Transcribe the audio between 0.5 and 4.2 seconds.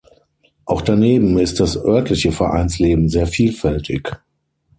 Auch daneben ist das örtliche Vereinsleben sehr vielfältig.